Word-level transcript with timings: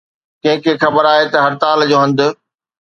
ڪنهن 0.43 0.63
کي 0.63 0.73
خبر 0.81 1.03
آهي 1.13 1.27
ته 1.33 1.37
هڙتال 1.45 1.79
جو 1.89 1.97
هنڌ 2.03 2.17